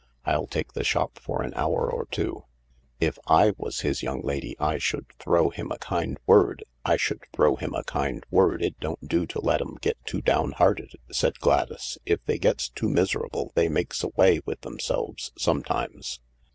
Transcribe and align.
I'll 0.25 0.47
take 0.47 0.73
the 0.73 0.83
shop 0.83 1.19
for 1.19 1.43
an 1.43 1.53
hour 1.53 1.87
or 1.87 2.07
two." 2.07 2.45
"HI 3.03 3.53
was 3.55 3.81
his 3.81 4.01
young 4.01 4.21
lady 4.23 4.55
I 4.59 4.79
should 4.79 5.05
throw 5.19 5.51
him 5.51 5.71
a 5.71 5.77
kind 5.77 6.17
s 6.17 6.21
274 6.25 6.25
THE 6.25 6.37
LARK 6.39 6.47
word. 6.47 6.63
I 6.85 6.97
should 6.97 7.23
throw 7.31 7.55
him 7.55 7.75
a 7.75 7.83
kind 7.83 8.25
word. 8.31 8.63
It 8.63 8.79
don't 8.79 9.07
do 9.07 9.27
to 9.27 9.39
let 9.39 9.61
'em 9.61 9.77
get 9.79 10.03
too 10.07 10.23
down 10.23 10.53
hearted," 10.53 10.93
said 11.11 11.37
Gladys." 11.37 11.99
If 12.07 12.25
they 12.25 12.39
gets 12.39 12.69
too 12.69 12.89
miserable 12.89 13.51
they 13.53 13.69
makes 13.69 14.03
away 14.03 14.41
with 14.43 14.61
themselves 14.61 15.33
some 15.37 15.61
times." 15.61 16.19